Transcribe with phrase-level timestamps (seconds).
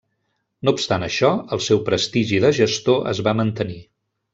[0.69, 3.83] No obstant això, el seu prestigi de gestor es va mantenir.